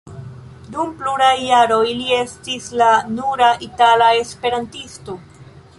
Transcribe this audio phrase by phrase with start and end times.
[0.75, 5.23] Dum pluraj jaroj li estis la nura itala esperantisto.